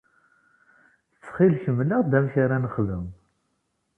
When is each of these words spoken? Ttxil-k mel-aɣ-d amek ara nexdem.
Ttxil-k 1.13 1.63
mel-aɣ-d 1.77 2.17
amek 2.17 2.35
ara 2.43 2.57
nexdem. 2.63 3.05